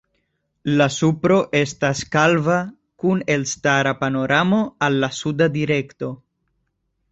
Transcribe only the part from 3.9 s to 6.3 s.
panoramo al la suda direkto.